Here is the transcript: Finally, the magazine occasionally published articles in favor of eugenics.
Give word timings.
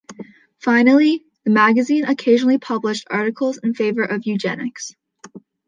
Finally, 0.57 1.23
the 1.45 1.51
magazine 1.51 2.05
occasionally 2.05 2.57
published 2.57 3.05
articles 3.11 3.59
in 3.63 3.75
favor 3.75 4.01
of 4.01 4.25
eugenics. 4.25 4.95